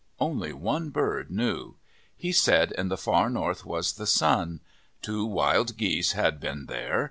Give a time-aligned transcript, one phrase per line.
[0.19, 1.75] Only one bird knew.
[2.17, 4.61] He said in the far north was the sun.
[5.03, 6.99] Two wild geese had been there.